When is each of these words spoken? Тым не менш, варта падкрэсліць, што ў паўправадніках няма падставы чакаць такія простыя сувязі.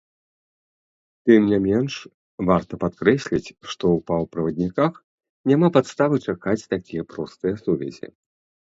Тым 1.29 1.41
не 1.51 1.59
менш, 1.67 1.93
варта 2.47 2.73
падкрэсліць, 2.85 3.43
што 3.69 3.83
ў 3.95 4.07
паўправадніках 4.09 4.93
няма 5.55 5.67
падставы 5.79 6.15
чакаць 6.29 6.61
такія 6.77 7.03
простыя 7.17 7.55
сувязі. 7.67 8.07